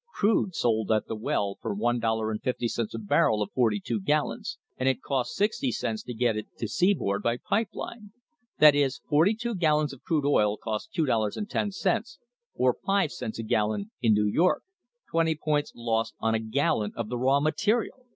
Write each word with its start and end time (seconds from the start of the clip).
Crude 0.15 0.55
sold 0.55 0.91
at 0.91 1.05
the 1.05 1.15
well 1.15 1.59
for 1.61 1.75
$1.50 1.75 2.93
a 2.95 2.97
barrel 2.97 3.43
of 3.43 3.51
forty 3.51 3.79
two 3.79 4.01
gallons, 4.01 4.57
and 4.79 4.89
if 4.89 4.99
costs 4.99 5.37
sixty 5.37 5.71
cents 5.71 6.01
to 6.01 6.15
get 6.15 6.35
it 6.35 6.47
to 6.57 6.67
seaboard 6.67 7.21
by 7.21 7.37
pipe 7.37 7.69
line; 7.75 8.11
that 8.57 8.73
is, 8.73 8.99
forty 9.07 9.35
two 9.35 9.53
gallons 9.53 9.93
of 9.93 10.01
crude 10.01 10.25
oil 10.25 10.57
costs 10.57 10.89
$2.10, 10.97 12.17
or 12.55 12.75
five 12.83 13.11
cents 13.11 13.37
a 13.37 13.43
gallon 13.43 13.91
in 14.01 14.13
New 14.13 14.25
York 14.25 14.63
twenty 15.11 15.35
points 15.35 15.71
loss 15.75 16.13
on 16.19 16.33
a 16.33 16.39
gallon 16.39 16.91
of 16.95 17.07
the 17.09 17.17
raw 17.19 17.39
material 17.39 18.07